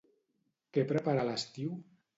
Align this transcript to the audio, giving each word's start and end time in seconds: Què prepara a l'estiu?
Què 0.79 0.87
prepara 0.93 1.27
a 1.27 1.31
l'estiu? 1.31 1.79